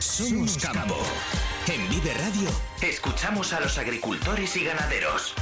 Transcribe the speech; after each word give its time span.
Somos 0.00 0.56
campo. 0.56 0.94
En 1.70 1.86
Vive 1.90 2.14
Radio 2.14 2.48
escuchamos 2.80 3.52
a 3.52 3.60
los 3.60 3.76
agricultores 3.76 4.56
y 4.56 4.64
ganaderos. 4.64 5.34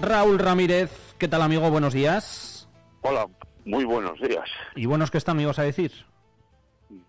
Raúl 0.00 0.38
Ramírez, 0.38 0.92
¿qué 1.18 1.26
tal 1.26 1.42
amigo? 1.42 1.68
Buenos 1.68 1.92
días. 1.92 2.68
Hola, 3.00 3.26
muy 3.64 3.84
buenos 3.84 4.20
días. 4.20 4.48
¿Y 4.76 4.86
buenos 4.86 5.10
que 5.10 5.18
están, 5.18 5.36
amigos, 5.36 5.58
a 5.58 5.64
decir? 5.64 5.90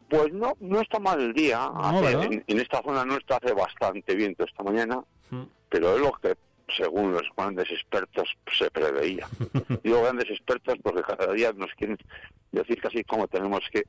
Pues 0.10 0.34
no, 0.34 0.54
no 0.60 0.82
está 0.82 0.98
mal 0.98 1.22
el 1.22 1.34
día. 1.34 1.70
en, 2.48 2.60
esta 2.60 2.82
zona 2.82 3.06
no 3.06 3.16
está 3.16 3.36
hace 3.36 3.54
bastante 3.54 4.16
viento 4.16 4.44
esta 4.44 4.64
mañana, 4.64 5.04
mm. 5.30 5.44
pero 5.70 5.96
es 5.96 6.02
lo 6.02 6.12
que 6.14 6.36
según 6.76 7.14
los 7.14 7.30
grandes 7.36 7.70
expertos 7.72 8.36
se 8.52 8.70
preveía. 8.72 9.28
Digo 9.84 10.04
grandes 10.04 10.30
expertos 10.30 10.76
porque 10.82 11.04
cada 11.04 11.34
día 11.34 11.52
nos 11.54 11.72
quieren 11.74 11.98
decir 12.52 12.82
casi 12.82 13.04
cómo 13.04 13.28
tenemos 13.28 13.62
que 13.72 13.86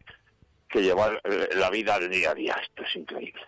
que 0.69 0.83
llevar 0.83 1.21
eh, 1.25 1.49
la 1.57 1.71
vida 1.71 1.95
al 1.95 2.09
día 2.11 2.31
a 2.31 2.35
día. 2.35 2.57
Esto 2.63 2.83
es 2.83 2.97
increíble. 2.97 3.41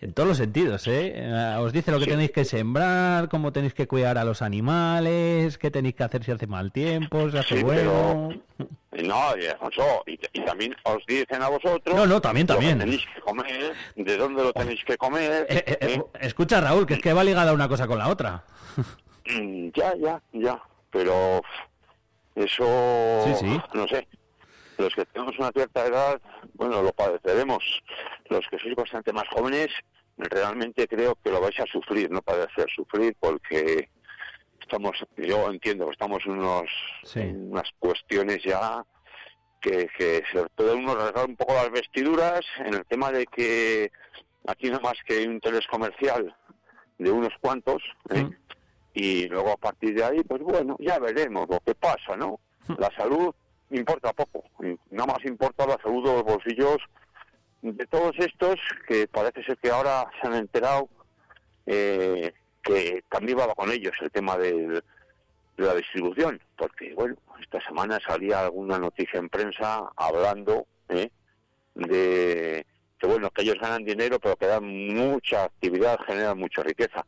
En 0.00 0.12
todos 0.12 0.28
los 0.28 0.38
sentidos, 0.38 0.86
¿eh? 0.88 1.12
eh 1.16 1.56
os 1.58 1.72
dice 1.72 1.92
lo 1.92 2.00
que 2.00 2.06
tenéis 2.06 2.32
que 2.32 2.44
sembrar, 2.44 3.28
cómo 3.28 3.52
tenéis 3.52 3.74
que 3.74 3.86
cuidar 3.86 4.18
a 4.18 4.24
los 4.24 4.42
animales, 4.42 5.56
qué 5.58 5.70
tenéis 5.70 5.94
que 5.94 6.04
hacer 6.04 6.24
si 6.24 6.32
hace 6.32 6.46
mal 6.46 6.72
tiempo, 6.72 7.30
si 7.30 7.38
hace 7.38 7.62
bueno. 7.62 8.30
No, 8.92 9.36
y, 10.06 10.18
y, 10.32 10.44
también 10.44 10.76
os 10.84 11.04
dicen 11.06 11.42
a 11.42 11.48
vosotros. 11.48 11.96
No, 11.96 12.06
no, 12.06 12.20
también, 12.20 12.46
también. 12.46 12.78
Lo 12.78 12.84
tenéis 12.84 13.04
que 13.12 13.20
comer, 13.20 13.72
de 13.96 14.16
dónde 14.16 14.42
lo 14.42 14.52
tenéis 14.52 14.84
que 14.84 14.96
comer. 14.96 15.46
Eh, 15.48 16.00
escucha, 16.20 16.60
Raúl, 16.60 16.86
que 16.86 16.94
es 16.94 17.00
que 17.00 17.12
va 17.12 17.24
ligada 17.24 17.52
una 17.52 17.68
cosa 17.68 17.86
con 17.86 17.98
la 17.98 18.08
otra. 18.08 18.44
Mm, 19.26 19.70
ya, 19.74 19.94
ya, 19.96 20.22
ya. 20.32 20.62
Pero 20.90 21.42
eso. 22.36 23.24
Sí, 23.24 23.34
sí. 23.40 23.60
No 23.72 23.88
sé 23.88 24.06
los 24.78 24.94
que 24.94 25.06
tenemos 25.06 25.38
una 25.38 25.50
cierta 25.50 25.86
edad, 25.86 26.20
bueno, 26.54 26.82
lo 26.82 26.92
padeceremos. 26.92 27.82
Los 28.28 28.46
que 28.48 28.58
sois 28.58 28.74
bastante 28.74 29.12
más 29.12 29.28
jóvenes, 29.28 29.68
realmente 30.16 30.86
creo 30.88 31.16
que 31.16 31.30
lo 31.30 31.40
vais 31.40 31.58
a 31.60 31.66
sufrir, 31.66 32.10
no 32.10 32.22
padecer, 32.22 32.66
sufrir, 32.74 33.16
porque 33.18 33.88
estamos, 34.60 35.04
yo 35.16 35.50
entiendo 35.50 35.86
que 35.86 35.92
estamos 35.92 36.24
en 36.26 36.32
unos, 36.32 36.70
unas 37.14 37.70
cuestiones 37.78 38.42
ya 38.42 38.84
que, 39.60 39.88
que 39.96 40.22
se 40.30 40.46
puede 40.54 40.74
uno 40.74 40.94
rasgar 40.94 41.26
un 41.26 41.36
poco 41.36 41.54
las 41.54 41.70
vestiduras 41.70 42.40
en 42.58 42.74
el 42.74 42.84
tema 42.86 43.10
de 43.10 43.26
que 43.26 43.90
aquí 44.46 44.70
no 44.70 44.80
más 44.80 44.94
que 45.06 45.14
hay 45.14 45.26
un 45.26 45.34
interés 45.34 45.66
comercial 45.66 46.34
de 46.98 47.10
unos 47.10 47.32
cuantos, 47.40 47.82
¿eh? 48.10 48.24
mm. 48.24 48.34
y 48.94 49.28
luego 49.28 49.52
a 49.52 49.56
partir 49.56 49.94
de 49.94 50.04
ahí, 50.04 50.22
pues 50.22 50.42
bueno, 50.42 50.76
ya 50.78 50.98
veremos 50.98 51.48
lo 51.48 51.60
que 51.60 51.74
pasa, 51.74 52.16
¿no? 52.16 52.40
Mm. 52.68 52.74
La 52.78 52.90
salud 52.96 53.34
importa 53.76 54.12
poco. 54.12 54.44
Nada 54.90 55.12
más 55.12 55.24
importa 55.24 55.66
la 55.66 55.78
salud 55.82 56.04
de 56.04 56.12
los 56.12 56.24
bolsillos 56.24 56.78
de 57.62 57.86
todos 57.86 58.14
estos 58.18 58.56
que 58.86 59.08
parece 59.08 59.42
ser 59.42 59.56
que 59.58 59.70
ahora 59.70 60.06
se 60.20 60.28
han 60.28 60.34
enterado 60.34 60.88
eh, 61.66 62.32
que 62.62 63.04
también 63.08 63.38
va 63.38 63.54
con 63.54 63.70
ellos 63.70 63.92
el 64.00 64.10
tema 64.10 64.36
de, 64.36 64.82
la 65.56 65.74
distribución, 65.74 66.40
porque 66.56 66.92
bueno, 66.94 67.16
esta 67.40 67.64
semana 67.64 68.00
salía 68.06 68.40
alguna 68.40 68.78
noticia 68.78 69.20
en 69.20 69.28
prensa 69.28 69.84
hablando 69.96 70.66
eh, 70.88 71.10
de 71.74 72.66
que 72.98 73.06
bueno, 73.06 73.30
que 73.30 73.42
ellos 73.42 73.56
ganan 73.60 73.84
dinero 73.84 74.18
pero 74.18 74.36
que 74.36 74.46
dan 74.46 74.66
mucha 74.66 75.44
actividad, 75.44 75.98
generan 76.06 76.38
mucha 76.38 76.62
riqueza. 76.62 77.06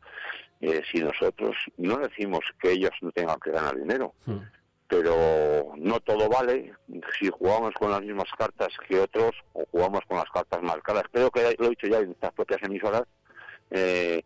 Eh, 0.59 0.81
si 0.91 0.99
nosotros 0.99 1.55
no 1.77 1.97
decimos 1.97 2.39
que 2.59 2.71
ellos 2.71 2.91
no 3.01 3.11
tengan 3.11 3.39
que 3.39 3.51
ganar 3.51 3.75
dinero, 3.75 4.13
hmm 4.25 4.56
pero 4.87 5.73
no 5.75 5.99
todo 5.99 6.29
vale 6.29 6.73
si 7.19 7.29
jugamos 7.29 7.73
con 7.73 7.91
las 7.91 8.01
mismas 8.01 8.29
cartas 8.37 8.69
que 8.87 8.99
otros 8.99 9.31
o 9.53 9.65
jugamos 9.71 10.01
con 10.07 10.17
las 10.17 10.29
cartas 10.29 10.61
marcadas. 10.61 11.03
Creo 11.11 11.29
que 11.29 11.55
lo 11.57 11.65
he 11.65 11.69
dicho 11.69 11.87
ya 11.87 11.99
en 11.99 12.11
estas 12.11 12.33
propias 12.33 12.63
emisoras. 12.63 13.03
Eh, 13.69 14.23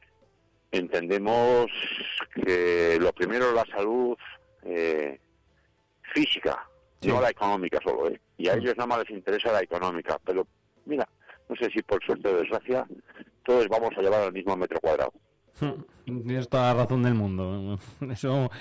entendemos 0.72 1.68
que 2.36 2.98
lo 3.00 3.12
primero 3.14 3.50
es 3.50 3.54
la 3.56 3.66
salud 3.66 4.16
eh, 4.64 5.20
física, 6.14 6.68
no 7.04 7.20
la 7.20 7.32
económica 7.32 7.80
solo. 7.84 8.10
¿eh? 8.10 8.22
Y 8.38 8.48
a 8.48 8.54
ellos 8.54 8.78
nada 8.78 8.88
más 8.88 9.00
les 9.00 9.10
interesa 9.10 9.52
la 9.52 9.62
económica. 9.62 10.20
Pero 10.24 10.46
mira, 10.86 11.08
no 11.50 11.56
sé 11.56 11.72
si 11.72 11.82
por 11.82 12.04
suerte 12.04 12.30
o 12.30 12.38
desgracia, 12.38 12.86
todos 13.44 13.68
vamos 13.68 13.92
a 13.98 14.02
llevar 14.02 14.22
al 14.22 14.34
mismo 14.34 14.56
metro 14.56 14.80
cuadrado. 14.80 15.12
Tienes 16.06 16.50
toda 16.50 16.74
la 16.74 16.84
razón 16.84 17.04
del 17.04 17.14
mundo. 17.14 17.80
Eso, 18.12 18.52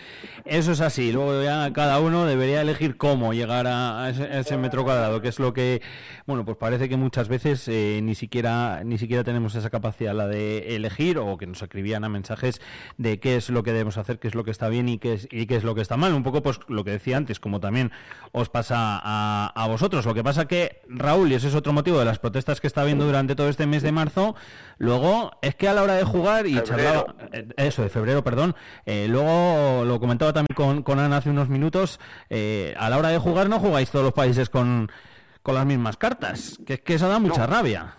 eso 0.45 0.73
es 0.73 0.81
así. 0.81 1.11
Luego 1.11 1.43
ya 1.43 1.73
cada 1.73 1.99
uno 1.99 2.27
debería 2.27 2.61
elegir 2.61 2.97
cómo 2.97 3.33
llegar 3.33 3.67
a, 3.67 4.11
ese, 4.11 4.57
metro 4.57 4.85
cuadrado, 4.85 5.21
que 5.21 5.29
es 5.29 5.39
lo 5.39 5.53
que, 5.53 5.81
bueno, 6.27 6.45
pues 6.45 6.57
parece 6.59 6.89
que 6.89 6.97
muchas 6.97 7.29
veces 7.29 7.67
eh, 7.69 8.01
ni 8.03 8.15
siquiera 8.15 8.83
ni 8.85 8.99
siquiera 8.99 9.25
tenemos 9.25 9.55
esa 9.55 9.71
capacidad 9.71 10.15
la 10.15 10.29
de 10.29 10.77
elegir 10.77 11.19
o 11.19 11.37
que 11.39 11.47
nos 11.47 11.63
escribían 11.63 12.05
a 12.05 12.09
mensajes 12.09 12.61
de 12.99 13.19
qué 13.19 13.37
es 13.37 13.49
lo 13.51 13.63
que 13.63 13.73
debemos 13.73 13.97
hacer, 13.97 14.19
qué 14.19 14.29
es 14.29 14.35
lo 14.35 14.45
que 14.45 14.51
está 14.51 14.69
bien 14.69 14.89
y 14.89 14.99
qué 14.99 15.15
es, 15.15 15.29
y 15.31 15.47
qué 15.47 15.57
es 15.57 15.65
lo 15.65 15.75
que 15.75 15.81
está 15.81 15.97
mal. 15.97 16.13
Un 16.13 16.23
poco 16.23 16.43
pues 16.43 16.61
lo 16.69 16.85
que 16.85 16.93
decía 16.93 17.17
antes, 17.17 17.41
como 17.41 17.59
también 17.59 17.91
os 18.33 18.51
pasa 18.51 19.01
a, 19.03 19.53
a 19.55 19.67
vosotros. 19.67 20.05
Lo 20.05 20.15
que 20.15 20.23
pasa 20.23 20.47
que 20.47 20.83
Raúl, 20.89 21.33
y 21.33 21.35
ese 21.35 21.49
es 21.49 21.55
otro 21.55 21.73
motivo 21.73 21.99
de 21.99 22.05
las 22.05 22.19
protestas 22.19 22.61
que 22.61 22.67
está 22.67 22.83
habiendo 22.83 23.07
durante 23.07 23.35
todo 23.35 23.49
este 23.49 23.67
mes 23.67 23.83
de 23.83 23.93
marzo, 23.93 24.37
luego 24.79 25.33
es 25.43 25.55
que 25.55 25.69
a 25.69 25.73
la 25.73 25.83
hora 25.83 25.95
de 25.95 26.05
jugar 26.05 26.47
y 26.47 26.61
eh, 26.81 27.49
eso, 27.57 27.83
de 27.83 27.89
febrero, 27.89 28.23
perdón. 28.23 28.55
Eh, 28.87 29.07
luego 29.09 29.85
lo 29.85 30.01
comentaba 30.01 30.33
también 30.33 30.55
con, 30.55 30.83
con, 30.83 30.99
Ana 30.99 31.19
hace 31.19 31.31
unos 31.31 31.49
minutos. 31.49 32.01
Eh, 32.29 32.75
a 32.79 32.91
la 32.91 32.99
hora 32.99 33.09
de 33.09 33.19
jugar 33.19 33.49
no 33.49 33.59
jugáis 33.59 33.91
todos 33.91 34.05
los 34.05 34.15
países 34.15 34.49
con, 34.49 34.91
con 35.43 35.55
las 35.55 35.67
mismas 35.67 35.97
cartas. 35.97 36.59
Que 36.67 36.75
es 36.75 36.81
que 36.81 36.95
eso 36.95 37.09
da 37.09 37.19
mucha 37.19 37.47
rabia. 37.47 37.97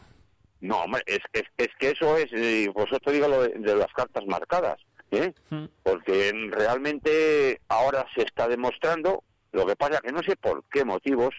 No, 0.60 0.84
hombre, 0.84 1.02
es, 1.08 1.20
es, 1.34 1.70
que 1.80 1.90
eso 1.90 2.18
es, 2.18 2.30
vosotros 2.74 3.14
digo 3.14 3.28
lo 3.28 3.42
de, 3.42 3.76
las 3.76 3.92
cartas 3.94 4.24
marcadas, 4.28 4.78
mm. 5.10 5.66
porque 5.82 6.32
realmente 6.52 7.60
ahora 7.68 8.06
se 8.14 8.22
está 8.22 8.48
demostrando, 8.48 9.24
lo 9.54 9.66
que 9.66 9.76
pasa 9.76 10.02
que 10.02 10.12
no 10.12 10.22
sé 10.22 10.36
por 10.36 10.64
qué 10.72 10.86
motivos, 10.86 11.34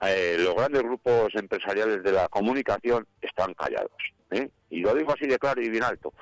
los 0.00 0.54
grandes 0.56 0.82
grupos 0.82 1.32
empresariales 1.34 2.02
de 2.02 2.10
la 2.10 2.26
comunicación 2.28 3.06
están 3.22 3.54
callados. 3.54 3.92
Y 4.70 4.80
lo 4.80 4.94
digo 4.94 5.12
así 5.12 5.26
de 5.26 5.38
claro 5.38 5.62
y 5.62 5.68
bien 5.68 5.84
alto 5.84 6.12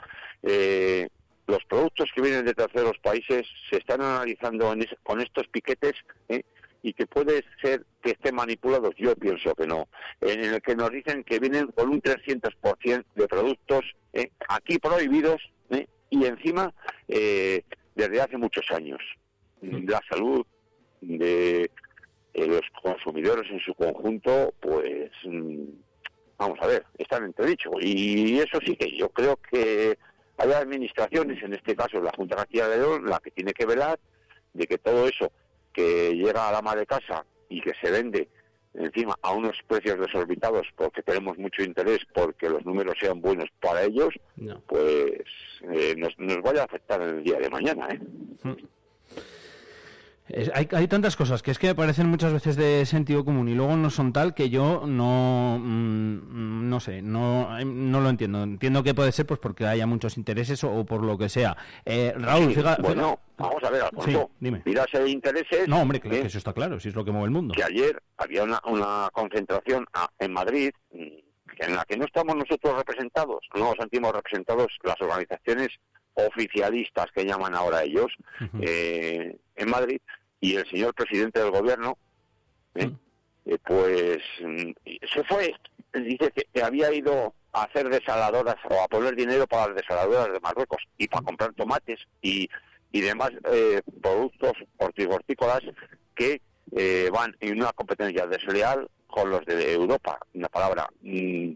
eh, 0.43 1.09
los 1.47 1.65
productos 1.65 2.11
que 2.15 2.23
vienen 2.23 2.45
de 2.45 2.55
terceros 2.55 2.99
países 3.03 3.47
se 3.71 3.79
están 3.79 4.01
analizando 4.01 4.75
con 5.03 5.21
estos 5.21 5.47
piquetes 5.49 5.95
¿eh? 6.29 6.43
y 6.83 6.93
que 6.95 7.07
puede 7.07 7.45
ser 7.61 7.85
que 8.03 8.13
estén 8.13 8.35
manipulados, 8.35 8.95
yo 8.97 9.15
pienso 9.15 9.55
que 9.55 9.67
no, 9.67 9.89
en 10.21 10.41
el 10.41 10.63
que 10.63 10.75
nos 10.75 10.91
dicen 10.91 11.25
que 11.25 11.39
vienen 11.39 11.67
con 11.69 11.89
un 11.89 12.01
300% 12.01 13.05
de 13.15 13.29
productos 13.29 13.85
¿eh? 14.13 14.31
aquí 14.49 14.79
prohibidos 14.79 15.43
¿eh? 15.71 15.87
y 16.11 16.25
encima 16.25 16.73
desde 17.07 18.21
hace 18.21 18.37
muchos 18.37 18.65
años. 18.71 19.01
La 19.61 20.01
salud 20.11 20.45
de 21.03 21.71
los 22.35 22.63
consumidores 22.83 23.49
en 23.51 23.61
su 23.61 23.75
conjunto, 23.75 24.55
pues 24.61 25.11
mm, 25.25 25.65
vamos 26.39 26.59
a 26.63 26.67
ver, 26.67 26.85
están 26.99 27.25
entredicho. 27.25 27.71
Y 27.81 28.39
eso 28.39 28.59
sí 28.65 28.75
que 28.77 28.97
yo 28.97 29.09
creo 29.11 29.39
que 29.51 29.99
hay 30.39 30.53
administraciones, 30.53 31.43
en 31.43 31.55
este 31.55 31.77
caso 31.77 32.01
la 32.01 32.13
Junta 32.17 32.47
de 32.51 32.63
de 32.63 32.79
León, 32.79 33.07
la 33.07 33.21
que 33.21 33.31
tiene 33.31 33.53
que 33.53 33.67
velar 33.67 33.99
de 34.53 34.67
que 34.67 34.79
todo 34.79 35.07
eso 35.07 35.31
que 35.73 36.15
llega 36.15 36.49
a 36.49 36.53
la 36.53 36.59
ama 36.59 36.77
de 36.77 36.87
casa 36.87 37.25
y 37.49 37.61
que 37.61 37.73
se 37.81 37.91
vende 37.91 38.29
encima 38.75 39.15
a 39.23 39.33
unos 39.33 39.57
precios 39.67 39.99
desorbitados 39.99 40.67
porque 40.77 41.03
tenemos 41.03 41.37
mucho 41.39 41.63
interés 41.63 42.01
porque 42.15 42.49
los 42.49 42.65
números 42.65 42.95
sean 42.99 43.21
buenos 43.21 43.49
para 43.61 43.83
ellos, 43.83 44.15
pues 44.67 45.13
eh, 45.71 45.95
nos, 45.97 46.19
nos, 46.19 46.41
vaya 46.43 46.63
a 46.63 46.65
afectar 46.65 47.01
el 47.03 47.23
día 47.23 47.39
de 47.39 47.51
mañana. 47.51 47.89
¿eh? 47.91 48.01
Mm 48.43 48.57
hay, 50.55 50.69
hay, 50.71 50.89
tantas 50.89 51.17
cosas 51.17 51.43
que 51.43 51.51
es 51.51 51.59
que 51.59 51.69
me 51.69 51.75
parecen 51.75 52.07
muchas 52.07 52.33
veces 52.33 52.57
de 52.57 52.87
sentido 52.87 53.25
común 53.25 53.49
y 53.49 53.55
luego 53.55 53.77
no 53.77 53.91
son 53.91 54.13
tal 54.13 54.35
que 54.35 54.51
yo 54.51 54.85
no 54.87 55.59
mm, 55.61 56.69
no 56.69 56.81
sé 56.81 57.03
no, 57.03 57.49
no 57.65 58.01
lo 58.01 58.09
entiendo. 58.09 58.43
Entiendo 58.43 58.83
que 58.83 58.95
puede 58.95 59.13
ser 59.13 59.27
pues 59.27 59.41
porque 59.41 59.67
haya 59.67 59.87
muchos 59.87 60.17
intereses 60.17 60.63
o, 60.65 60.85
por 60.85 61.05
lo 61.05 61.19
que 61.19 61.29
sea. 61.29 61.57
Eh, 61.85 62.15
Raúl 62.17 62.55
fíjate 62.55 62.83
bueno 62.83 63.19
vamos 63.37 63.63
a 63.65 63.71
ver 63.71 63.83
Alfonso. 63.83 64.31
Sí, 64.31 64.37
dime. 64.39 64.63
mira 64.65 64.87
si 64.91 64.97
hay 64.97 65.11
intereses 65.11 65.67
no 65.67 65.81
hombre 65.81 66.01
que 66.01 66.21
eso 66.21 66.39
está 66.39 66.53
claro 66.53 66.79
si 66.79 66.89
es 66.89 66.95
lo 66.95 67.05
que 67.05 67.11
mueve 67.11 67.27
el 67.27 67.33
mundo. 67.33 67.55
Que 67.55 67.65
ayer 67.65 68.01
había 68.17 68.45
una, 68.45 68.61
una 68.67 69.11
concentración 69.13 69.85
en 70.19 70.33
Madrid 70.33 70.71
mm, 70.93 70.99
en 71.59 71.77
la 71.77 71.85
que 71.85 71.97
no 71.97 72.05
estamos 72.05 72.37
nosotros 72.37 72.77
representados 72.77 73.41
no 73.55 73.65
nos 73.65 73.75
sentimos 73.79 74.13
representados 74.13 74.69
las 74.85 75.01
organizaciones 75.01 75.69
oficialistas 76.15 77.07
que 77.15 77.25
llaman 77.25 77.55
ahora 77.55 77.85
ellos 77.85 78.13
eh, 78.61 79.37
en 79.57 79.71
Madrid 79.71 80.01
y 80.41 80.57
el 80.57 80.69
señor 80.69 80.95
presidente 80.95 81.41
del 81.41 81.51
gobierno 81.51 81.97
¿eh? 82.75 82.91
Eh, 83.47 83.59
pues 83.65 84.19
mm, 84.41 84.73
se 85.13 85.25
fue 85.25 85.55
dice 85.95 86.33
que, 86.33 86.63
había 86.63 86.93
ido 86.93 87.35
a 87.53 87.65
hacer 87.65 87.89
desaladoras 87.89 88.57
o 88.69 88.83
a 88.83 88.89
poner 88.89 89.15
dinero 89.15 89.47
para 89.47 89.69
las 89.69 89.77
desaladoras 89.77 90.33
de 90.33 90.41
Marruecos 90.41 90.83
y 90.97 91.09
para 91.09 91.25
comprar 91.25 91.53
tomates 91.55 92.01
y, 92.23 92.49
y 92.93 93.01
demás 93.01 93.31
productos 94.01 94.53
hortícolas 94.79 95.61
que 96.15 96.41
eh, 96.75 97.11
van 97.13 97.37
en 97.41 97.59
una 97.59 97.73
competencia 97.73 98.27
desleal 98.27 98.89
con 99.07 99.31
los 99.31 99.45
de 99.45 99.73
Europa. 99.73 100.19
Una 100.35 100.49
palabra, 100.49 100.89
mm, 101.03 101.53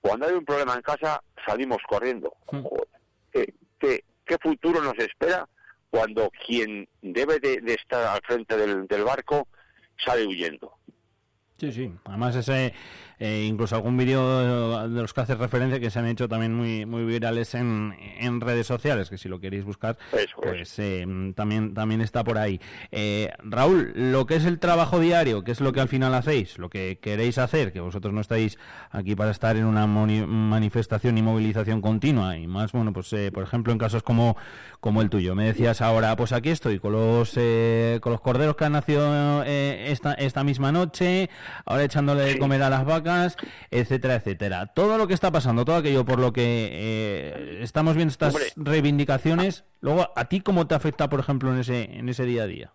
cuando 0.00 0.26
hay 0.26 0.34
un 0.34 0.44
problema 0.44 0.74
en 0.74 0.82
casa, 0.82 1.22
salimos 1.46 1.78
corriendo. 1.88 2.34
¿Qué, 4.30 4.38
futuro 4.38 4.80
nos 4.80 4.96
espera 4.98 5.48
cuando 5.90 6.30
quien 6.46 6.88
debe 7.02 7.40
de, 7.40 7.60
estar 7.74 8.06
al 8.06 8.20
frente 8.22 8.56
del, 8.56 8.86
del 8.86 9.02
barco 9.02 9.48
sale 9.96 10.24
huyendo? 10.24 10.72
Sí, 11.58 11.72
sí. 11.72 11.92
Además 12.04 12.36
ese 12.36 12.72
eh, 13.20 13.44
incluso 13.46 13.76
algún 13.76 13.96
vídeo 13.96 14.88
de 14.88 15.00
los 15.00 15.14
que 15.14 15.20
hace 15.20 15.34
referencia 15.36 15.78
que 15.78 15.90
se 15.90 15.98
han 15.98 16.06
hecho 16.06 16.26
también 16.26 16.54
muy 16.54 16.86
muy 16.86 17.04
virales 17.04 17.54
en, 17.54 17.94
en 18.18 18.40
redes 18.40 18.66
sociales, 18.66 19.10
que 19.10 19.18
si 19.18 19.28
lo 19.28 19.38
queréis 19.38 19.64
buscar, 19.64 19.98
pues 20.36 20.78
eh, 20.78 21.06
también, 21.36 21.74
también 21.74 22.00
está 22.00 22.24
por 22.24 22.38
ahí. 22.38 22.60
Eh, 22.90 23.30
Raúl, 23.44 23.92
lo 23.94 24.24
que 24.24 24.36
es 24.36 24.46
el 24.46 24.58
trabajo 24.58 24.98
diario, 24.98 25.44
que 25.44 25.52
es 25.52 25.60
lo 25.60 25.72
que 25.72 25.80
al 25.80 25.88
final 25.88 26.14
hacéis, 26.14 26.58
lo 26.58 26.70
que 26.70 26.98
queréis 27.00 27.36
hacer, 27.36 27.72
que 27.72 27.80
vosotros 27.80 28.14
no 28.14 28.22
estáis 28.22 28.58
aquí 28.90 29.14
para 29.14 29.30
estar 29.30 29.56
en 29.56 29.66
una 29.66 29.86
manifestación 29.86 31.18
y 31.18 31.22
movilización 31.22 31.82
continua, 31.82 32.38
y 32.38 32.46
más, 32.46 32.72
bueno, 32.72 32.92
pues 32.94 33.14
por 33.32 33.42
ejemplo 33.42 33.72
en 33.72 33.78
casos 33.78 34.02
como, 34.02 34.36
como 34.80 35.02
el 35.02 35.10
tuyo. 35.10 35.34
Me 35.34 35.44
decías 35.44 35.82
ahora, 35.82 36.16
pues 36.16 36.32
aquí 36.32 36.48
estoy 36.48 36.78
con 36.78 36.92
los, 36.92 37.34
con 38.00 38.12
los 38.12 38.20
corderos 38.22 38.56
que 38.56 38.64
han 38.64 38.72
nacido 38.72 39.44
esta, 39.44 40.14
esta 40.14 40.42
misma 40.42 40.72
noche, 40.72 41.28
ahora 41.66 41.84
echándole 41.84 42.22
de 42.22 42.38
comer 42.38 42.62
a 42.62 42.70
las 42.70 42.86
vacas, 42.86 43.09
etcétera, 43.70 44.16
etcétera. 44.16 44.66
Todo 44.66 44.98
lo 44.98 45.06
que 45.06 45.14
está 45.14 45.30
pasando, 45.30 45.64
todo 45.64 45.76
aquello 45.76 46.04
por 46.04 46.18
lo 46.18 46.32
que 46.32 46.68
eh, 46.72 47.58
estamos 47.62 47.94
viendo 47.96 48.12
estas 48.12 48.54
reivindicaciones, 48.56 49.64
luego, 49.80 50.10
¿a 50.16 50.24
ti 50.28 50.40
cómo 50.40 50.66
te 50.66 50.74
afecta, 50.74 51.08
por 51.08 51.20
ejemplo, 51.20 51.52
en 51.52 51.60
ese, 51.60 51.84
en 51.84 52.08
ese 52.08 52.24
día 52.24 52.44
a 52.44 52.46
día? 52.46 52.72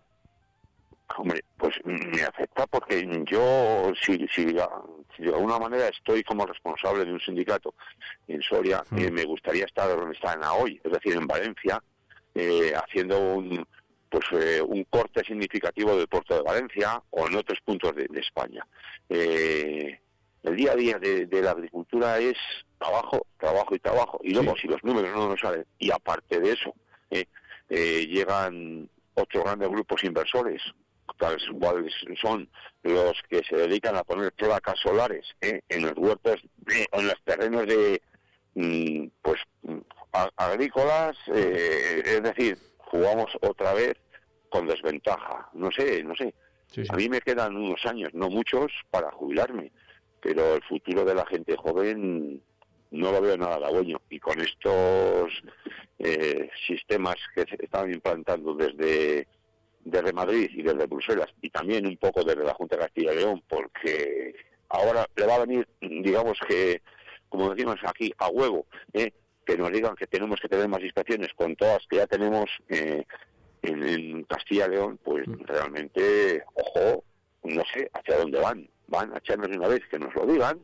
Hombre, 1.18 1.40
pues 1.56 1.74
me 1.84 2.22
afecta 2.22 2.66
porque 2.66 3.08
yo, 3.26 3.92
si, 4.00 4.26
si, 4.28 4.44
de 4.46 5.34
alguna 5.34 5.58
manera 5.58 5.88
estoy 5.88 6.22
como 6.24 6.44
responsable 6.44 7.04
de 7.04 7.12
un 7.12 7.20
sindicato 7.20 7.74
en 8.26 8.42
Soria, 8.42 8.82
mm. 8.90 8.98
eh, 8.98 9.10
me 9.10 9.24
gustaría 9.24 9.64
estar 9.64 9.88
donde 9.88 10.14
están 10.14 10.40
hoy, 10.44 10.80
es 10.82 10.92
decir, 10.92 11.14
en 11.14 11.26
Valencia, 11.26 11.82
eh, 12.34 12.72
haciendo 12.74 13.18
un, 13.18 13.66
pues 14.10 14.24
eh, 14.32 14.60
un 14.62 14.84
corte 14.84 15.24
significativo 15.24 15.96
del 15.96 16.08
puerto 16.08 16.34
de 16.34 16.42
Valencia 16.42 17.02
o 17.10 17.26
en 17.26 17.36
otros 17.36 17.60
puntos 17.64 17.94
de, 17.94 18.06
de 18.08 18.20
España. 18.20 18.66
Eh, 19.08 20.00
el 20.46 20.54
día 20.54 20.72
a 20.72 20.76
día 20.76 20.98
de, 20.98 21.42
la 21.42 21.50
agricultura 21.50 22.18
es 22.18 22.36
trabajo, 22.78 23.26
trabajo 23.38 23.74
y 23.74 23.78
trabajo. 23.80 24.20
Y 24.22 24.32
luego, 24.32 24.54
si 24.56 24.68
los 24.68 24.82
números 24.84 25.10
no 25.12 25.28
nos 25.28 25.40
salen, 25.40 25.66
y 25.78 25.90
aparte 25.90 26.38
de 26.38 26.52
eso, 26.52 26.72
eh, 27.10 27.26
eh, 27.68 28.06
llegan 28.06 28.88
otros 29.14 29.42
grandes 29.42 29.68
grupos 29.68 30.04
inversores, 30.04 30.62
tales 31.18 31.42
cuales 31.58 31.92
son 32.20 32.48
los 32.82 33.14
que 33.28 33.42
se 33.42 33.56
dedican 33.56 33.96
a 33.96 34.04
poner 34.04 34.32
placas 34.32 34.78
solares 34.78 35.24
eh, 35.40 35.62
en 35.68 35.82
los 35.82 35.94
huertos, 35.96 36.36
en 36.92 37.06
los 37.06 37.16
terrenos 37.24 37.66
de 37.66 38.00
mm, 38.54 39.06
pues 39.22 39.40
agrícolas, 40.36 41.16
es 41.26 42.22
decir, 42.22 42.58
jugamos 42.78 43.26
otra 43.40 43.74
vez 43.74 43.94
con 44.48 44.66
desventaja. 44.66 45.48
No 45.54 45.70
sé, 45.72 46.02
no 46.04 46.14
sé. 46.14 46.34
A 46.88 46.96
mí 46.96 47.08
me 47.08 47.20
quedan 47.20 47.56
unos 47.56 47.84
años, 47.84 48.10
no 48.14 48.28
muchos, 48.28 48.70
para 48.90 49.10
jubilarme 49.10 49.72
pero 50.26 50.56
el 50.56 50.62
futuro 50.64 51.04
de 51.04 51.14
la 51.14 51.24
gente 51.24 51.54
joven 51.56 52.42
no 52.90 53.12
lo 53.12 53.20
veo 53.20 53.36
nada 53.36 53.56
halagüeño. 53.56 54.00
Y 54.10 54.18
con 54.18 54.40
estos 54.40 55.30
eh, 56.00 56.50
sistemas 56.66 57.14
que 57.32 57.42
se 57.42 57.64
están 57.64 57.92
implantando 57.92 58.52
desde, 58.54 59.28
desde 59.84 60.12
Madrid 60.12 60.50
y 60.52 60.62
desde 60.62 60.86
Bruselas, 60.86 61.28
y 61.40 61.50
también 61.50 61.86
un 61.86 61.96
poco 61.96 62.24
desde 62.24 62.42
la 62.42 62.54
Junta 62.54 62.74
de 62.74 62.82
Castilla 62.82 63.12
y 63.12 63.16
León, 63.18 63.42
porque 63.48 64.34
ahora 64.68 65.06
le 65.14 65.26
va 65.26 65.36
a 65.36 65.46
venir, 65.46 65.68
digamos 65.80 66.40
que, 66.48 66.82
como 67.28 67.54
decimos 67.54 67.76
aquí, 67.84 68.12
a 68.18 68.28
huevo, 68.28 68.66
¿eh? 68.94 69.12
que 69.44 69.56
nos 69.56 69.70
digan 69.70 69.94
que 69.94 70.08
tenemos 70.08 70.40
que 70.40 70.48
tener 70.48 70.66
más 70.66 70.82
inspecciones 70.82 71.32
con 71.34 71.54
todas 71.54 71.86
que 71.88 71.98
ya 71.98 72.08
tenemos 72.08 72.50
eh, 72.68 73.04
en, 73.62 73.88
en 73.88 74.24
Castilla 74.24 74.66
y 74.66 74.70
León, 74.70 74.98
pues 75.04 75.28
mm. 75.28 75.44
realmente, 75.44 76.42
ojo, 76.54 77.04
no 77.44 77.62
sé 77.72 77.88
hacia 77.94 78.18
dónde 78.18 78.40
van 78.40 78.68
van 78.88 79.12
a 79.12 79.18
echarnos 79.18 79.48
una 79.48 79.68
vez 79.68 79.82
que 79.90 79.98
nos 79.98 80.14
lo 80.14 80.26
digan, 80.26 80.60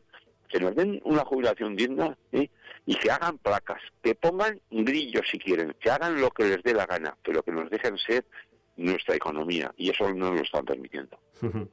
que 0.49 0.59
nos 0.59 0.75
den 0.75 1.01
una 1.03 1.25
jubilación 1.25 1.75
digna 1.75 2.15
¿eh? 2.31 2.49
y 2.85 2.95
que 2.95 3.11
hagan 3.11 3.37
placas, 3.39 3.81
que 4.01 4.15
pongan 4.15 4.59
grillos 4.69 5.23
si 5.29 5.39
quieren, 5.39 5.75
que 5.79 5.89
hagan 5.89 6.19
lo 6.21 6.29
que 6.31 6.45
les 6.45 6.63
dé 6.63 6.73
la 6.73 6.85
gana, 6.85 7.17
pero 7.23 7.41
que 7.43 7.51
nos 7.51 7.69
dejen 7.69 7.97
ser 7.97 8.25
nuestra 8.77 9.15
economía 9.15 9.73
y 9.77 9.89
eso 9.89 10.09
no 10.13 10.27
nos 10.27 10.35
lo 10.35 10.41
están 10.41 10.65
permitiendo. 10.65 11.17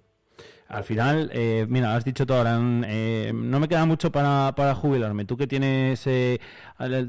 Al 0.69 0.85
final, 0.85 1.31
eh, 1.35 1.67
mira, 1.69 1.97
has 1.97 2.05
dicho 2.05 2.25
todo 2.25 2.39
ahora, 2.39 2.57
eh, 2.87 3.33
no 3.35 3.59
me 3.59 3.67
queda 3.67 3.85
mucho 3.87 4.13
para, 4.13 4.75
jubilarme. 4.77 5.25
Tú 5.25 5.37
que 5.37 5.49
tienes, 5.49 6.09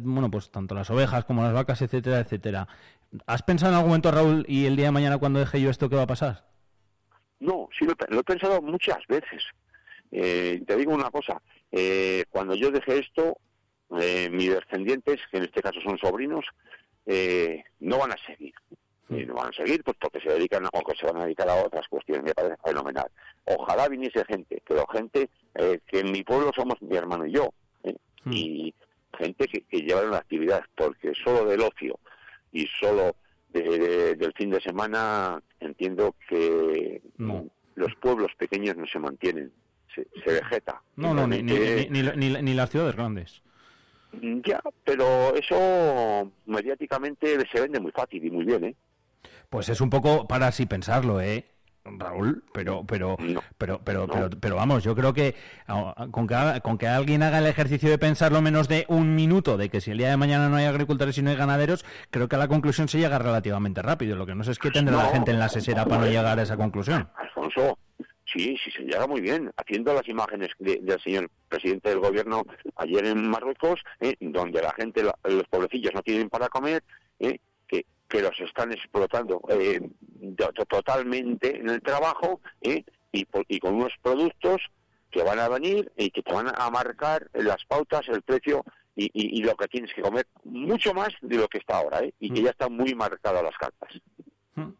bueno, 0.01 0.31
pues 0.31 0.49
tanto 0.49 0.73
las 0.73 0.89
ovejas 0.89 1.25
como 1.25 1.43
las 1.43 1.53
vacas, 1.53 1.79
etcétera, 1.83 2.21
etcétera. 2.21 2.67
¿Has 3.27 3.43
pensado 3.43 3.71
en 3.71 3.75
algún 3.75 3.89
momento, 3.89 4.09
Raúl, 4.09 4.45
y 4.47 4.65
el 4.65 4.75
día 4.75 4.85
de 4.85 4.91
mañana 4.91 5.19
cuando 5.19 5.39
deje 5.39 5.61
yo 5.61 5.69
esto, 5.69 5.89
qué 5.89 5.95
va 5.95 6.03
a 6.03 6.07
pasar? 6.07 6.50
No, 7.41 7.69
sí 7.77 7.85
lo, 7.85 7.93
he 7.93 8.23
pensado 8.23 8.61
muchas 8.61 9.05
veces. 9.07 9.43
Eh, 10.11 10.61
te 10.65 10.77
digo 10.77 10.93
una 10.93 11.09
cosa, 11.09 11.41
eh, 11.71 12.23
cuando 12.29 12.53
yo 12.53 12.69
dejé 12.69 12.99
esto, 12.99 13.37
eh, 13.99 14.29
mis 14.29 14.53
descendientes, 14.53 15.19
que 15.31 15.37
en 15.37 15.43
este 15.43 15.61
caso 15.61 15.81
son 15.81 15.97
sobrinos, 15.97 16.45
no 17.79 17.97
van 17.97 18.11
a 18.11 18.17
seguir. 18.25 18.53
no 19.09 19.33
van 19.33 19.49
a 19.49 19.53
seguir 19.53 19.83
pues 19.83 19.97
porque 19.99 20.21
se 20.21 20.29
dedican 20.29 20.65
a, 20.65 20.69
o 20.71 20.95
se 20.95 21.05
van 21.07 21.17
a 21.17 21.25
dedicar 21.25 21.49
a 21.49 21.65
otras 21.65 21.87
cuestiones, 21.87 22.23
me 22.23 22.33
parece 22.35 22.57
fenomenal. 22.63 23.09
Ojalá 23.45 23.89
viniese 23.89 24.23
gente, 24.25 24.61
pero 24.65 24.85
gente 24.87 25.29
que 25.53 25.99
en 25.99 26.11
mi 26.11 26.23
pueblo 26.23 26.51
somos 26.55 26.79
mi 26.81 26.95
hermano 26.95 27.25
y 27.25 27.31
yo, 27.31 27.51
hmm. 27.83 28.31
y 28.31 28.73
gente 29.17 29.47
que, 29.47 29.61
que 29.61 29.81
lleva 29.81 30.03
una 30.03 30.17
actividad, 30.17 30.63
porque 30.75 31.13
solo 31.23 31.45
del 31.45 31.61
ocio 31.61 31.99
y 32.51 32.67
solo 32.79 33.15
del 33.53 34.33
fin 34.35 34.49
de 34.49 34.61
semana 34.61 35.41
entiendo 35.59 36.15
que 36.27 37.01
los 37.75 37.95
pueblos 37.95 38.31
pequeños 38.37 38.75
no 38.77 38.85
se 38.85 38.99
mantienen, 38.99 39.51
se, 39.93 40.05
vegeta. 40.25 40.81
No, 40.95 41.13
no, 41.13 41.27
ni, 41.27 41.41
ni, 41.43 42.53
las 42.53 42.69
ciudades 42.69 42.95
grandes. 42.95 43.41
Ya, 44.43 44.61
pero 44.83 45.35
eso 45.35 46.31
mediáticamente 46.45 47.37
se 47.49 47.61
vende 47.61 47.79
muy 47.79 47.91
fácil 47.91 48.25
y 48.25 48.29
muy 48.29 48.45
bien, 48.45 48.65
¿eh? 48.65 48.75
Pues 49.49 49.69
es 49.69 49.79
un 49.81 49.89
poco 49.89 50.27
para 50.27 50.47
así 50.47 50.65
pensarlo, 50.65 51.21
¿eh? 51.21 51.45
Raúl, 51.83 52.43
pero 52.53 52.83
pero 52.85 53.17
pero 53.57 53.81
pero, 53.83 54.07
pero 54.07 54.29
pero 54.29 54.55
vamos, 54.55 54.83
yo 54.83 54.95
creo 54.95 55.13
que 55.13 55.35
con, 56.11 56.27
que 56.27 56.61
con 56.61 56.77
que 56.77 56.87
alguien 56.87 57.23
haga 57.23 57.39
el 57.39 57.47
ejercicio 57.47 57.89
de 57.89 57.97
pensarlo 57.97 58.41
menos 58.41 58.67
de 58.67 58.85
un 58.87 59.15
minuto 59.15 59.57
de 59.57 59.69
que 59.69 59.81
si 59.81 59.91
el 59.91 59.97
día 59.97 60.09
de 60.09 60.17
mañana 60.17 60.49
no 60.49 60.57
hay 60.57 60.65
agricultores 60.65 61.17
y 61.17 61.21
no 61.21 61.31
hay 61.31 61.35
ganaderos, 61.35 61.85
creo 62.09 62.27
que 62.27 62.35
a 62.35 62.39
la 62.39 62.47
conclusión 62.47 62.87
se 62.87 62.99
llega 62.99 63.17
relativamente 63.17 63.81
rápido. 63.81 64.15
Lo 64.15 64.25
que 64.25 64.35
no 64.35 64.43
sé 64.43 64.51
es 64.51 64.59
qué 64.59 64.71
tendrá 64.71 64.97
la 64.97 65.09
gente 65.09 65.31
en 65.31 65.39
la 65.39 65.49
sesera 65.49 65.85
para 65.85 66.01
no 66.01 66.07
llegar 66.07 66.37
a 66.37 66.43
esa 66.43 66.57
conclusión. 66.57 67.09
Alfonso, 67.15 67.77
sí, 68.31 68.55
sí 68.63 68.71
se 68.71 68.83
llega 68.83 69.07
muy 69.07 69.21
bien. 69.21 69.51
Haciendo 69.57 69.93
las 69.93 70.07
imágenes 70.07 70.49
del 70.59 71.01
señor 71.01 71.29
presidente 71.49 71.89
del 71.89 71.99
gobierno 71.99 72.43
ayer 72.75 73.05
en 73.05 73.29
Marruecos, 73.29 73.81
¿eh? 73.99 74.15
donde 74.19 74.61
la 74.61 74.73
gente, 74.73 75.03
los 75.03 75.47
pobrecillos 75.49 75.93
no 75.93 76.01
tienen 76.01 76.29
para 76.29 76.47
comer, 76.47 76.83
¿eh? 77.19 77.39
Que 78.11 78.21
los 78.21 78.37
están 78.41 78.73
explotando 78.73 79.41
eh, 79.47 79.79
totalmente 80.67 81.57
en 81.57 81.69
el 81.69 81.81
trabajo 81.81 82.41
¿eh? 82.61 82.83
y, 83.13 83.25
y, 83.47 83.59
con 83.59 83.75
unos 83.75 83.93
productos 84.01 84.61
que 85.09 85.23
van 85.23 85.39
a 85.39 85.47
venir 85.47 85.89
y 85.95 86.11
que 86.11 86.21
te 86.21 86.33
van 86.33 86.51
a 86.53 86.69
marcar 86.69 87.29
las 87.33 87.63
pautas, 87.65 88.07
el 88.09 88.21
precio 88.21 88.65
y, 88.97 89.09
y, 89.13 89.41
lo 89.43 89.55
que 89.55 89.67
tienes 89.69 89.93
que 89.93 90.01
comer, 90.01 90.27
mucho 90.43 90.93
más 90.93 91.09
de 91.21 91.37
lo 91.37 91.47
que 91.47 91.59
está 91.59 91.77
ahora, 91.77 92.01
¿eh? 92.01 92.13
y 92.19 92.33
que 92.33 92.41
mm. 92.41 92.43
ya 92.43 92.49
están 92.51 92.73
muy 92.73 92.93
marcadas 92.93 93.43
las 93.43 93.57
cartas. 93.57 93.89
Mm. 94.55 94.71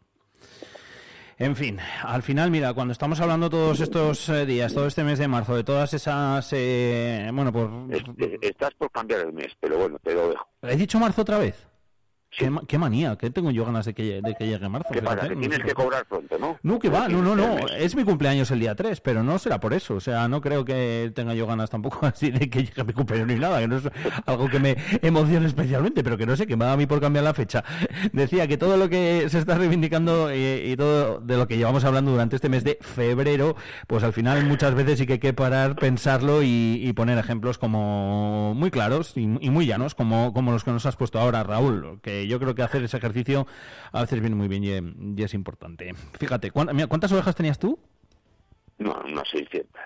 En 1.38 1.56
fin, 1.56 1.78
al 2.02 2.22
final, 2.22 2.50
mira, 2.50 2.74
cuando 2.74 2.92
estamos 2.92 3.18
hablando 3.20 3.48
todos 3.48 3.80
estos 3.80 4.28
eh, 4.28 4.44
días, 4.44 4.74
todo 4.74 4.86
este 4.86 5.02
mes 5.04 5.18
de 5.18 5.26
marzo, 5.26 5.56
de 5.56 5.64
todas 5.64 5.94
esas, 5.94 6.52
eh, 6.52 7.30
bueno, 7.32 7.50
por... 7.50 7.70
Estás 8.42 8.74
por 8.74 8.90
cambiar 8.90 9.20
el 9.20 9.32
mes, 9.32 9.48
pero 9.58 9.78
bueno, 9.78 9.98
te 10.02 10.14
lo 10.14 10.28
dejo. 10.28 10.46
¿He 10.60 10.76
dicho 10.76 10.98
marzo 10.98 11.22
otra 11.22 11.38
vez? 11.38 11.71
¿Qué, 12.34 12.78
manía, 12.78 13.16
que 13.16 13.28
tengo 13.30 13.50
yo 13.50 13.66
ganas 13.66 13.84
de 13.84 13.92
que, 13.92 14.22
de 14.22 14.34
que 14.34 14.46
llegue 14.46 14.66
marzo. 14.66 14.88
¿Qué 14.90 15.02
pasa? 15.02 15.28
Que 15.28 15.36
tienes 15.36 15.58
que 15.58 15.74
cobrar 15.74 16.06
pronto, 16.06 16.38
¿no? 16.38 16.58
No, 16.62 16.78
que 16.78 16.88
va, 16.88 17.06
no, 17.06 17.20
no, 17.20 17.36
no. 17.36 17.68
Es 17.68 17.94
mi 17.94 18.04
cumpleaños 18.04 18.50
el 18.50 18.60
día 18.60 18.74
3, 18.74 19.02
pero 19.02 19.22
no 19.22 19.38
será 19.38 19.60
por 19.60 19.74
eso. 19.74 19.96
O 19.96 20.00
sea, 20.00 20.28
no 20.28 20.40
creo 20.40 20.64
que 20.64 21.12
tenga 21.14 21.34
yo 21.34 21.46
ganas 21.46 21.68
tampoco 21.68 22.06
así 22.06 22.30
de 22.30 22.48
que 22.48 22.64
llegue 22.64 22.84
mi 22.84 22.94
cumpleaños 22.94 23.28
ni 23.28 23.34
nada, 23.34 23.60
que 23.60 23.68
no 23.68 23.76
es 23.76 23.84
algo 24.24 24.48
que 24.48 24.58
me 24.58 24.76
emocione 25.02 25.46
especialmente, 25.46 26.02
pero 26.02 26.16
que 26.16 26.24
no 26.24 26.34
sé, 26.34 26.46
que 26.46 26.56
me 26.56 26.64
da 26.64 26.72
a 26.72 26.76
mí 26.78 26.86
por 26.86 27.00
cambiar 27.00 27.24
la 27.24 27.34
fecha. 27.34 27.64
Decía 28.14 28.48
que 28.48 28.56
todo 28.56 28.78
lo 28.78 28.88
que 28.88 29.28
se 29.28 29.38
está 29.38 29.56
reivindicando 29.56 30.30
eh, 30.30 30.70
y, 30.70 30.76
todo 30.76 31.20
de 31.20 31.36
lo 31.36 31.46
que 31.46 31.58
llevamos 31.58 31.84
hablando 31.84 32.12
durante 32.12 32.36
este 32.36 32.48
mes 32.48 32.64
de 32.64 32.78
febrero, 32.80 33.56
pues 33.86 34.04
al 34.04 34.14
final 34.14 34.46
muchas 34.46 34.74
veces 34.74 34.98
sí 34.98 35.06
que 35.06 35.14
hay 35.14 35.18
que 35.18 35.34
parar, 35.34 35.76
pensarlo 35.76 36.42
y, 36.42 36.90
poner 36.96 37.18
ejemplos 37.18 37.58
como 37.58 38.54
muy 38.54 38.70
claros 38.70 39.16
y, 39.16 39.26
muy 39.26 39.66
llanos, 39.66 39.94
como, 39.94 40.32
como 40.32 40.52
los 40.52 40.64
que 40.64 40.70
nos 40.70 40.86
has 40.86 40.96
puesto 40.96 41.18
ahora, 41.18 41.42
Raúl, 41.42 42.00
que 42.02 42.21
que 42.22 42.28
yo 42.28 42.38
creo 42.38 42.54
que 42.54 42.62
hacer 42.62 42.82
ese 42.82 42.96
ejercicio 42.96 43.46
a 43.92 44.00
veces 44.00 44.20
viene 44.20 44.36
muy 44.36 44.48
bien 44.48 45.14
y, 45.16 45.22
es 45.22 45.34
importante. 45.34 45.94
Fíjate, 46.18 46.50
¿cuántas 46.50 47.12
ovejas 47.12 47.34
tenías 47.34 47.58
tú? 47.58 47.78
No, 48.78 49.02
unas 49.04 49.28
600 49.28 49.80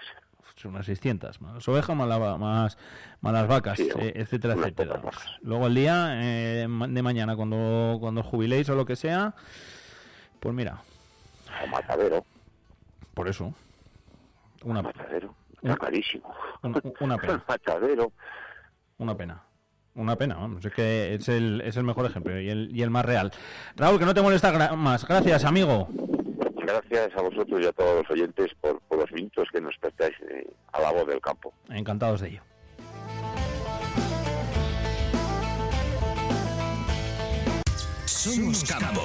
unas 0.64 0.86
600, 0.86 1.40
más 1.40 1.68
ovejas, 1.68 1.96
más, 1.96 2.08
más, 2.38 2.78
más 3.20 3.32
las 3.32 3.46
vacas, 3.46 3.78
eh, 3.78 4.12
etcétera, 4.16 4.54
etcétera. 4.54 5.00
Luego 5.42 5.66
el 5.66 5.74
día 5.74 6.08
eh, 6.14 6.66
de 6.66 7.02
mañana, 7.02 7.36
cuando, 7.36 7.98
cuando 8.00 8.22
jubiléis 8.22 8.68
o 8.70 8.74
lo 8.74 8.84
que 8.84 8.96
sea, 8.96 9.34
pues 10.40 10.54
mira. 10.54 10.80
Un 11.62 11.70
matadero. 11.70 12.24
Por 13.14 13.28
eso. 13.28 13.54
Una, 14.64 14.82
matadero. 14.82 15.34
Una, 15.62 15.76
carísimo. 15.76 16.34
Una, 17.00 17.16
pena. 17.18 17.44
matadero. 17.46 18.12
Una 18.98 19.16
pena. 19.16 19.42
Una 19.96 20.16
pena, 20.16 20.36
vamos, 20.36 20.64
es 20.64 20.72
que 20.72 21.14
es 21.14 21.28
el, 21.28 21.62
es 21.62 21.76
el 21.76 21.84
mejor 21.84 22.06
ejemplo 22.06 22.38
y 22.40 22.48
el, 22.48 22.70
y 22.72 22.82
el 22.82 22.90
más 22.90 23.04
real. 23.04 23.32
Raúl, 23.76 23.98
que 23.98 24.04
no 24.04 24.14
te 24.14 24.22
molesta 24.22 24.76
más. 24.76 25.06
Gracias, 25.06 25.44
amigo 25.44 25.88
gracias 26.66 27.16
a 27.16 27.22
vosotros 27.22 27.60
y 27.62 27.66
a 27.66 27.72
todos 27.72 28.02
los 28.02 28.10
oyentes 28.10 28.50
por, 28.60 28.80
los 28.90 29.10
minutos 29.12 29.48
que 29.52 29.60
nos 29.60 29.76
prestáis 29.78 30.14
eh, 30.28 30.46
a 30.72 30.80
la 30.80 30.92
voz 30.92 31.06
del 31.06 31.20
campo. 31.20 31.54
Encantados 31.70 32.20
de 32.20 32.28
ello. 32.28 32.42
Somos 38.04 38.64
Campo. 38.64 39.02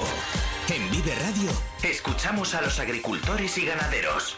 En 0.73 0.89
Vive 0.89 1.13
Radio 1.15 1.51
escuchamos 1.83 2.55
a 2.55 2.61
los 2.61 2.79
agricultores 2.79 3.57
y 3.57 3.65
ganaderos. 3.65 4.35